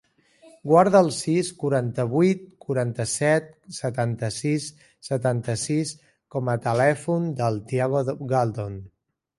[0.69, 4.67] Guarda el sis, quaranta-vuit, quaranta-set, setanta-sis,
[5.11, 5.93] setanta-sis
[6.37, 8.85] com a telèfon del Thiago Galdon.